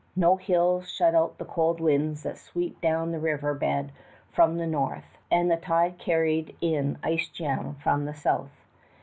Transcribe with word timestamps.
No 0.15 0.35
hills 0.35 0.89
shut 0.89 1.13
out 1.13 1.37
the 1.37 1.45
cold 1.45 1.79
winds 1.79 2.23
that 2.23 2.39
swept 2.39 2.81
down 2.81 3.11
the 3.11 3.19
river 3.19 3.53
bed 3.53 3.91
from 4.31 4.57
the 4.57 4.65
north, 4.65 5.19
and 5.29 5.51
the 5.51 5.57
tide 5.57 5.99
carried 5.99 6.55
in 6.59 6.97
ice 7.03 7.29
jam 7.29 7.75
from 7.75 8.05
the 8.05 8.15
south. 8.15 8.65